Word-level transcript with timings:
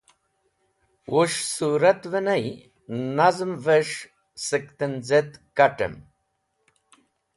Wus̃h 1.11 1.39
sũratvẽ 1.55 2.23
ney 2.25 2.45
nazmẽvẽs̃h 3.15 3.99
sẽk 4.45 4.65
tẽnz̃etk 4.77 5.33
kat̃ẽm. 5.57 5.95